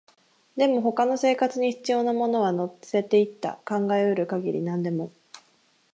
[0.57, 5.11] でも、他の生活に必要なものは乗せていった、考えうる限り何でも